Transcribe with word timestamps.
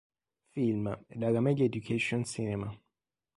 Film 0.49 0.87
e 1.05 1.15
della 1.15 1.41
Media 1.41 1.63
Education 1.63 2.23
Cinema. 2.25 2.75